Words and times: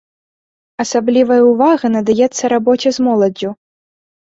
Асаблівая 0.83 1.37
ўвага 1.51 1.93
надаецца 1.97 2.43
рабоце 2.57 2.89
з 2.99 3.09
моладдзю. 3.11 3.49